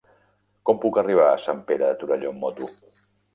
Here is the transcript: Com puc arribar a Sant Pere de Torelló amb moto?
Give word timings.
Com 0.69 0.79
puc 0.85 0.97
arribar 1.01 1.27
a 1.33 1.43
Sant 1.43 1.61
Pere 1.67 1.91
de 1.91 1.99
Torelló 2.05 2.33
amb 2.33 2.43
moto? 2.47 2.73